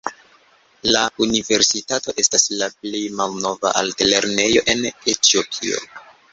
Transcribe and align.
La 0.95 1.03
universitato 1.25 2.15
estas 2.25 2.47
la 2.63 2.71
plej 2.79 3.03
malnova 3.21 3.75
altlernejo 3.85 4.67
en 4.77 4.85
Etiopio. 5.17 5.89